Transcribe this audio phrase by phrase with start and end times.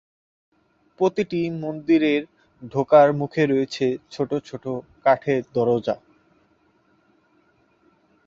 [0.99, 2.13] প্রতিটি মন্দিরে
[2.71, 4.63] ঢোকার মুখে রয়েছে ছোট ছোট
[5.05, 5.95] কাঠের দরজা।